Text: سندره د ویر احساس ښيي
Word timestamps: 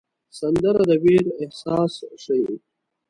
سندره 0.39 0.81
د 0.89 0.91
ویر 1.03 1.25
احساس 1.43 1.93
ښيي 2.21 2.53